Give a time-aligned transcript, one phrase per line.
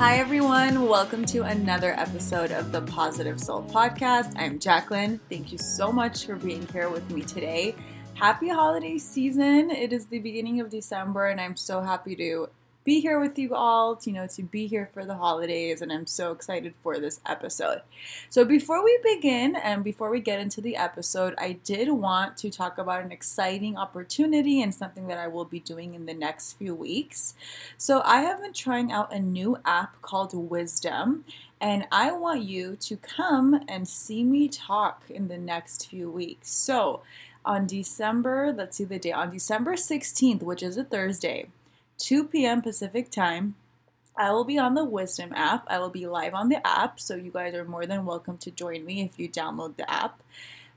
[0.00, 0.88] Hi, everyone.
[0.88, 4.32] Welcome to another episode of the Positive Soul Podcast.
[4.34, 5.20] I'm Jacqueline.
[5.28, 7.74] Thank you so much for being here with me today.
[8.14, 9.70] Happy holiday season.
[9.70, 12.48] It is the beginning of December, and I'm so happy to
[12.84, 15.92] be here with you all, to, you know, to be here for the holidays, and
[15.92, 17.82] I'm so excited for this episode.
[18.30, 22.50] So, before we begin and before we get into the episode, I did want to
[22.50, 26.54] talk about an exciting opportunity and something that I will be doing in the next
[26.54, 27.34] few weeks.
[27.76, 31.24] So, I have been trying out a new app called Wisdom,
[31.60, 36.50] and I want you to come and see me talk in the next few weeks.
[36.50, 37.02] So,
[37.44, 41.48] on December, let's see the day, on December 16th, which is a Thursday,
[42.00, 42.62] 2 p.m.
[42.62, 43.54] Pacific time.
[44.16, 45.64] I will be on the Wisdom app.
[45.68, 48.50] I will be live on the app, so you guys are more than welcome to
[48.50, 50.22] join me if you download the app.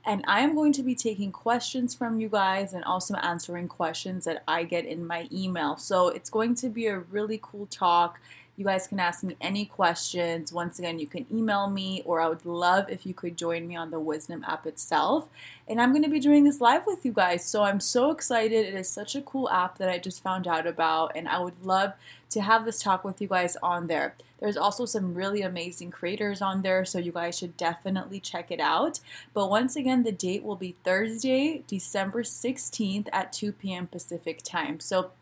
[0.04, 4.26] And I am going to be taking questions from you guys and also answering questions
[4.26, 5.78] that I get in my email.
[5.78, 8.20] So it's going to be a really cool talk.
[8.56, 10.52] You guys can ask me any questions.
[10.52, 13.74] Once again, you can email me, or I would love if you could join me
[13.74, 15.28] on the Wisdom app itself.
[15.66, 17.44] And I'm going to be doing this live with you guys.
[17.44, 18.66] So I'm so excited.
[18.66, 21.64] It is such a cool app that I just found out about, and I would
[21.64, 21.94] love
[22.30, 24.14] to have this talk with you guys on there.
[24.38, 28.60] There's also some really amazing creators on there, so you guys should definitely check it
[28.60, 29.00] out.
[29.32, 33.86] But once again, the date will be Thursday, December 16th at 2 p.m.
[33.86, 34.80] Pacific time.
[34.80, 35.12] So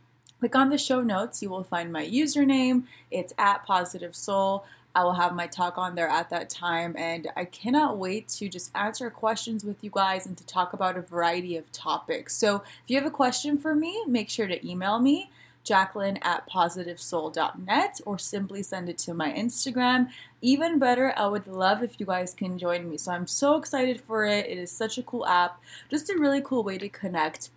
[0.43, 1.41] Click on the show notes.
[1.41, 2.83] You will find my username.
[3.13, 4.65] It's at Positive Soul.
[4.93, 8.49] I will have my talk on there at that time, and I cannot wait to
[8.49, 12.35] just answer questions with you guys and to talk about a variety of topics.
[12.35, 15.31] So, if you have a question for me, make sure to email me,
[15.63, 20.09] Jacqueline at positivesoul.net, or simply send it to my Instagram.
[20.41, 22.99] Even better, I would love if you guys can join me.
[22.99, 24.47] So, I'm so excited for it.
[24.47, 27.51] It is such a cool app, just a really cool way to connect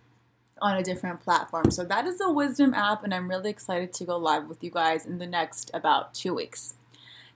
[0.60, 1.70] on a different platform.
[1.70, 4.70] So that is the Wisdom app, and I'm really excited to go live with you
[4.70, 6.74] guys in the next about two weeks.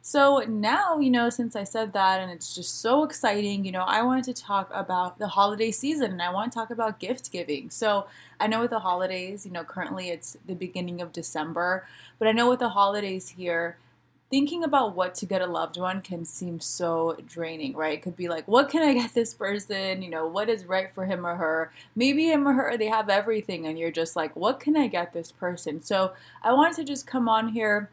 [0.02, 3.82] So now, you know, since I said that and it's just so exciting, you know,
[3.82, 7.30] I wanted to talk about the holiday season and I want to talk about gift
[7.30, 7.68] giving.
[7.68, 8.06] So
[8.38, 11.86] I know with the holidays, you know, currently it's the beginning of December,
[12.18, 13.76] but I know with the holidays here,
[14.30, 17.98] thinking about what to get a loved one can seem so draining, right?
[17.98, 20.02] It could be like, what can I get this person?
[20.02, 21.72] You know, what is right for him or her?
[21.96, 25.12] Maybe him or her, they have everything, and you're just like, what can I get
[25.12, 25.82] this person?
[25.82, 27.90] So I wanted to just come on here.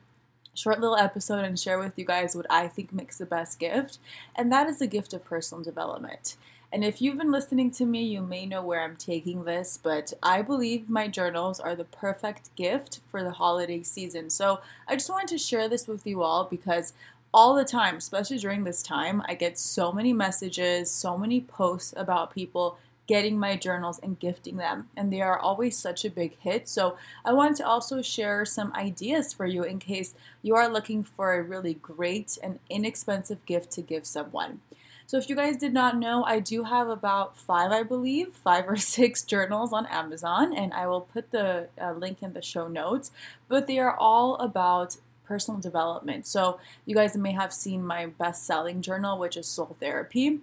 [0.58, 4.00] Short little episode and share with you guys what I think makes the best gift,
[4.36, 6.36] and that is the gift of personal development.
[6.74, 10.14] And if you've been listening to me, you may know where I'm taking this, but
[10.24, 14.32] I believe my journals are the perfect gift for the holiday season.
[14.32, 16.94] So I just wanted to share this with you all because
[17.32, 21.94] all the time, especially during this time, I get so many messages, so many posts
[21.96, 24.90] about people getting my journals and gifting them.
[24.96, 26.68] And they are always such a big hit.
[26.68, 31.04] So I want to also share some ideas for you in case you are looking
[31.04, 34.60] for a really great and inexpensive gift to give someone.
[35.08, 38.68] So if you guys did not know, I do have about five, I believe, five
[38.68, 42.68] or six journals on Amazon, and I will put the uh, link in the show
[42.68, 43.12] notes.
[43.48, 46.28] But they are all about personal development.
[46.28, 50.40] So you guys may have seen my best-selling journal, which is Soul Therapy.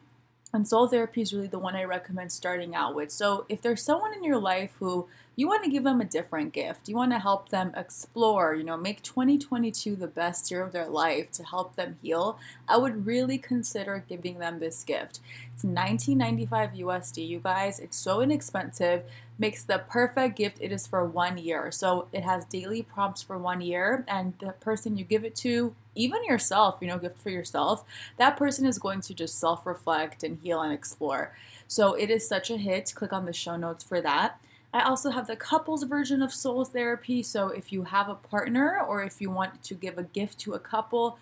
[0.54, 3.10] And soul therapy is really the one I recommend starting out with.
[3.10, 6.52] So, if there's someone in your life who you want to give them a different
[6.52, 10.70] gift, you want to help them explore, you know, make 2022 the best year of
[10.70, 12.38] their life to help them heal,
[12.68, 15.18] I would really consider giving them this gift.
[15.52, 17.80] It's 19.95 USD, you guys.
[17.80, 19.02] It's so inexpensive
[19.36, 20.58] makes the perfect gift.
[20.60, 21.72] It is for one year.
[21.72, 25.74] So it has daily prompts for one year, and the person you give it to,
[25.94, 27.84] even yourself, you know, gift for yourself,
[28.16, 31.32] that person is going to just self reflect and heal and explore.
[31.68, 32.92] So it is such a hit.
[32.94, 34.40] Click on the show notes for that.
[34.72, 37.22] I also have the couples version of soul therapy.
[37.22, 40.54] So if you have a partner or if you want to give a gift to
[40.54, 41.16] a couple,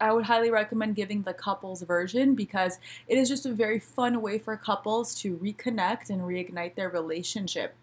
[0.00, 2.78] I would highly recommend giving the couples version because
[3.08, 7.74] it is just a very fun way for couples to reconnect and reignite their relationship.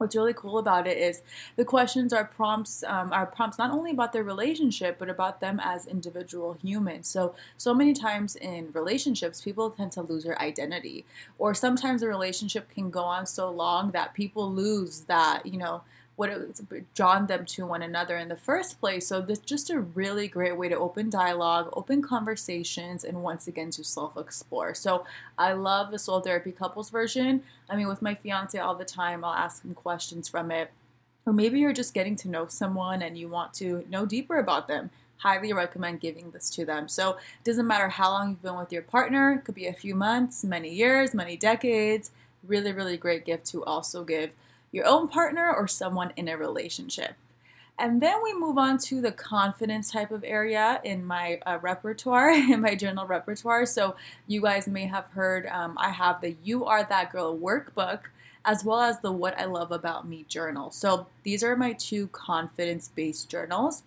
[0.00, 1.20] What's really cool about it is
[1.56, 5.60] the questions are prompts um, are prompts not only about their relationship but about them
[5.62, 7.06] as individual humans.
[7.06, 11.04] So so many times in relationships people tend to lose their identity
[11.38, 15.82] or sometimes a relationship can go on so long that people lose that you know
[16.20, 16.60] what it's
[16.94, 19.06] drawn them to one another in the first place.
[19.06, 23.70] So this just a really great way to open dialogue, open conversations, and once again
[23.70, 24.74] to self-explore.
[24.74, 25.06] So
[25.38, 27.42] I love the soul therapy couples version.
[27.70, 30.70] I mean, with my fiance all the time, I'll ask him questions from it.
[31.24, 34.68] Or maybe you're just getting to know someone and you want to know deeper about
[34.68, 36.88] them highly recommend giving this to them.
[36.88, 39.72] So it doesn't matter how long you've been with your partner, it could be a
[39.74, 42.10] few months, many years, many decades.
[42.42, 44.30] Really, really great gift to also give
[44.72, 47.14] your own partner or someone in a relationship.
[47.78, 52.30] And then we move on to the confidence type of area in my uh, repertoire,
[52.30, 53.64] in my journal repertoire.
[53.64, 53.96] So,
[54.26, 58.00] you guys may have heard um, I have the You Are That Girl workbook
[58.44, 60.70] as well as the What I Love About Me journal.
[60.70, 63.82] So, these are my two confidence based journals.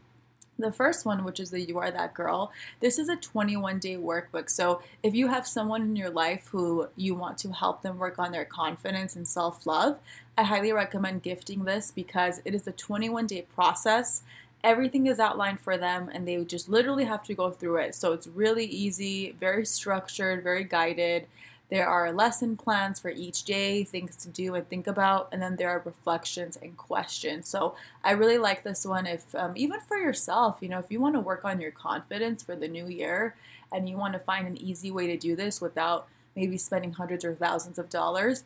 [0.60, 3.96] The first one, which is the You Are That Girl, this is a 21 day
[3.96, 4.52] workbook.
[4.52, 8.20] So, if you have someone in your life who you want to help them work
[8.20, 9.98] on their confidence and self love,
[10.38, 14.22] I highly recommend gifting this because it is a 21 day process.
[14.64, 17.96] Everything is outlined for them and they just literally have to go through it.
[17.96, 21.26] So, it's really easy, very structured, very guided.
[21.74, 25.56] There are lesson plans for each day, things to do and think about, and then
[25.56, 27.48] there are reflections and questions.
[27.48, 27.74] So
[28.04, 29.08] I really like this one.
[29.08, 32.44] If um, even for yourself, you know, if you want to work on your confidence
[32.44, 33.34] for the new year,
[33.72, 37.26] and you want to find an easy way to do this without maybe spending hundreds
[37.26, 38.44] or thousands of dollars,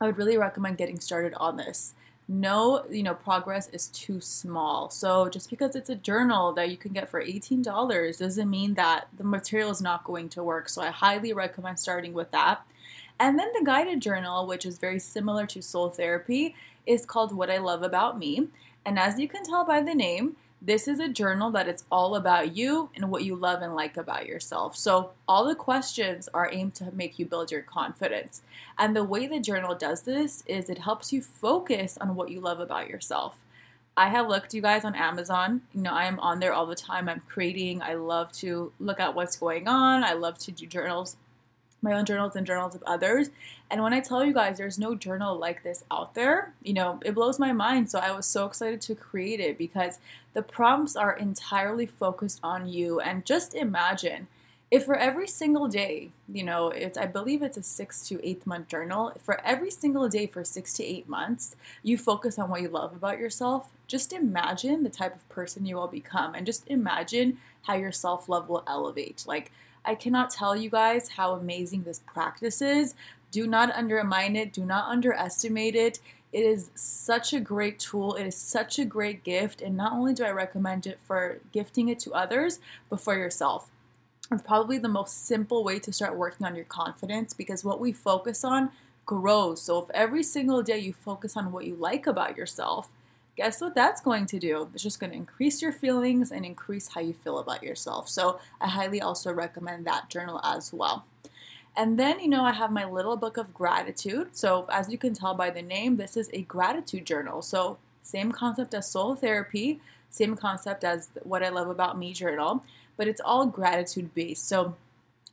[0.00, 1.94] I would really recommend getting started on this
[2.28, 4.90] no you know progress is too small.
[4.90, 9.08] So just because it's a journal that you can get for $18 doesn't mean that
[9.16, 10.68] the material is not going to work.
[10.68, 12.66] So i highly recommend starting with that.
[13.18, 16.54] And then the guided journal which is very similar to soul therapy
[16.86, 18.48] is called what i love about me.
[18.84, 22.16] And as you can tell by the name this is a journal that it's all
[22.16, 24.76] about you and what you love and like about yourself.
[24.76, 28.42] So, all the questions are aimed to make you build your confidence.
[28.78, 32.40] And the way the journal does this is it helps you focus on what you
[32.40, 33.38] love about yourself.
[33.98, 35.62] I have looked you guys on Amazon.
[35.72, 37.08] You know, I am on there all the time.
[37.08, 37.80] I'm creating.
[37.80, 40.04] I love to look at what's going on.
[40.04, 41.16] I love to do journals
[41.86, 43.30] my own journals and journals of others.
[43.70, 47.00] And when I tell you guys there's no journal like this out there, you know,
[47.04, 47.90] it blows my mind.
[47.90, 49.98] So I was so excited to create it because
[50.34, 53.00] the prompts are entirely focused on you.
[53.00, 54.28] And just imagine
[54.70, 58.46] if for every single day, you know, it's I believe it's a six to eight
[58.46, 62.62] month journal, for every single day for six to eight months, you focus on what
[62.62, 63.70] you love about yourself.
[63.86, 68.28] Just imagine the type of person you will become and just imagine how your self
[68.28, 69.24] love will elevate.
[69.26, 69.52] Like
[69.86, 72.94] I cannot tell you guys how amazing this practice is.
[73.30, 76.00] Do not undermine it, do not underestimate it.
[76.32, 78.14] It is such a great tool.
[78.14, 79.62] It is such a great gift.
[79.62, 82.58] And not only do I recommend it for gifting it to others,
[82.90, 83.70] but for yourself.
[84.30, 87.92] It's probably the most simple way to start working on your confidence because what we
[87.92, 88.70] focus on
[89.06, 89.62] grows.
[89.62, 92.90] So if every single day you focus on what you like about yourself,
[93.36, 94.68] guess what that's going to do?
[94.72, 98.08] It's just going to increase your feelings and increase how you feel about yourself.
[98.08, 101.04] So I highly also recommend that journal as well.
[101.76, 104.28] And then, you know, I have my little book of gratitude.
[104.32, 107.42] So, as you can tell by the name, this is a gratitude journal.
[107.42, 112.64] So, same concept as soul therapy, same concept as what I love about me journal,
[112.96, 114.48] but it's all gratitude based.
[114.48, 114.74] So,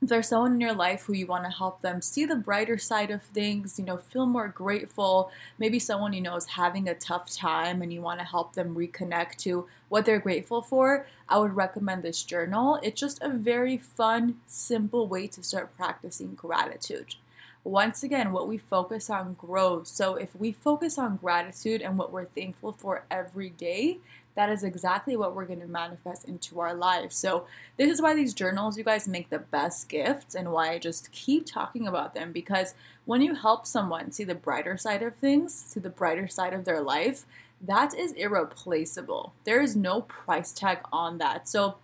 [0.03, 2.77] if there's someone in your life who you want to help them see the brighter
[2.77, 6.93] side of things, you know, feel more grateful, maybe someone you know is having a
[6.93, 11.37] tough time and you want to help them reconnect to what they're grateful for, I
[11.39, 12.79] would recommend this journal.
[12.83, 17.15] It's just a very fun, simple way to start practicing gratitude.
[17.63, 19.89] Once again, what we focus on grows.
[19.89, 23.99] So if we focus on gratitude and what we're thankful for every day,
[24.35, 27.15] that is exactly what we're going to manifest into our lives.
[27.15, 27.45] So,
[27.77, 31.11] this is why these journals, you guys, make the best gifts and why I just
[31.11, 32.73] keep talking about them because
[33.05, 36.65] when you help someone see the brighter side of things, see the brighter side of
[36.65, 37.25] their life,
[37.61, 39.33] that is irreplaceable.
[39.43, 41.47] There is no price tag on that.
[41.47, 41.75] So,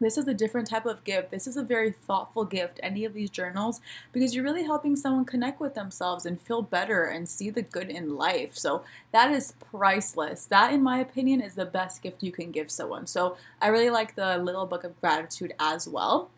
[0.00, 1.30] this is a different type of gift.
[1.30, 3.80] This is a very thoughtful gift, any of these journals,
[4.12, 7.90] because you're really helping someone connect with themselves and feel better and see the good
[7.90, 8.56] in life.
[8.56, 8.82] So
[9.12, 10.46] that is priceless.
[10.46, 13.06] That, in my opinion, is the best gift you can give someone.
[13.06, 16.30] So I really like the Little Book of Gratitude as well.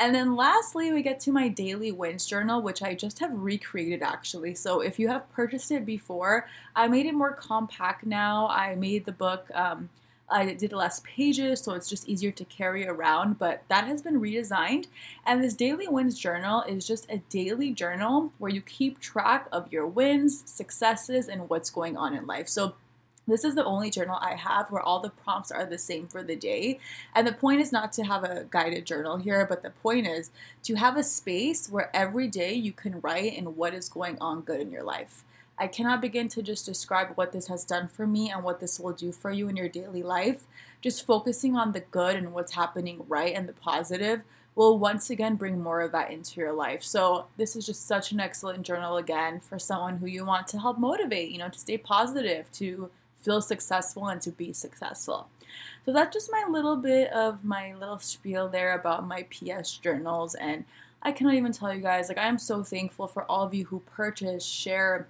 [0.00, 4.00] And then lastly, we get to my daily wins journal, which I just have recreated
[4.02, 4.54] actually.
[4.54, 6.46] So if you have purchased it before,
[6.76, 8.46] I made it more compact now.
[8.48, 9.50] I made the book.
[9.54, 9.88] Um,
[10.30, 14.20] I did less pages, so it's just easier to carry around, but that has been
[14.20, 14.86] redesigned.
[15.24, 19.72] And this Daily Wins Journal is just a daily journal where you keep track of
[19.72, 22.48] your wins, successes, and what's going on in life.
[22.48, 22.74] So
[23.28, 26.22] this is the only journal I have where all the prompts are the same for
[26.22, 26.80] the day.
[27.14, 30.30] And the point is not to have a guided journal here, but the point is
[30.64, 34.40] to have a space where every day you can write in what is going on
[34.40, 35.24] good in your life.
[35.58, 38.78] I cannot begin to just describe what this has done for me and what this
[38.78, 40.44] will do for you in your daily life.
[40.80, 44.22] Just focusing on the good and what's happening right and the positive
[44.54, 46.82] will once again bring more of that into your life.
[46.82, 50.58] So, this is just such an excellent journal again for someone who you want to
[50.58, 52.90] help motivate, you know, to stay positive, to
[53.22, 55.28] feel successful and to be successful.
[55.84, 60.34] So that's just my little bit of my little spiel there about my PS journals
[60.34, 60.64] and
[61.02, 63.66] I cannot even tell you guys like I am so thankful for all of you
[63.66, 65.06] who purchase, share,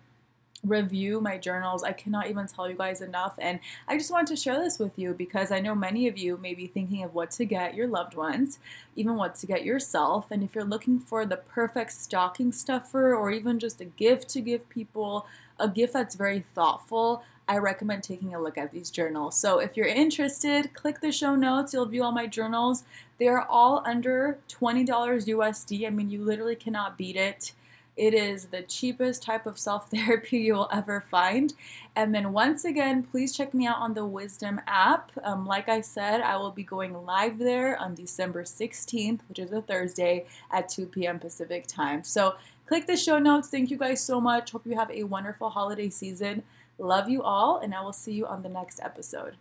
[0.64, 1.82] review my journals.
[1.82, 3.34] I cannot even tell you guys enough.
[3.38, 6.36] And I just wanted to share this with you because I know many of you
[6.36, 8.58] may be thinking of what to get your loved ones,
[8.96, 10.30] even what to get yourself.
[10.30, 14.40] And if you're looking for the perfect stocking stuffer or even just a gift to
[14.40, 15.26] give people,
[15.58, 19.38] a gift that's very thoughtful, I recommend taking a look at these journals.
[19.38, 21.72] So if you're interested, click the show notes.
[21.72, 22.84] You'll view all my journals.
[23.18, 25.86] They are all under $20 USD.
[25.86, 27.52] I mean, you literally cannot beat it.
[27.98, 31.52] It is the cheapest type of self therapy you will ever find.
[31.96, 35.10] And then, once again, please check me out on the Wisdom app.
[35.24, 39.50] Um, like I said, I will be going live there on December 16th, which is
[39.50, 41.18] a Thursday at 2 p.m.
[41.18, 42.04] Pacific time.
[42.04, 42.36] So,
[42.66, 43.48] click the show notes.
[43.48, 44.52] Thank you guys so much.
[44.52, 46.44] Hope you have a wonderful holiday season.
[46.78, 49.34] Love you all, and I will see you on the next episode.